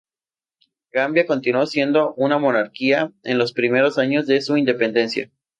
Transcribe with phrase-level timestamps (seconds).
[0.91, 5.29] Gambia continuó siendo una monarquía en los primeros años de su independencia.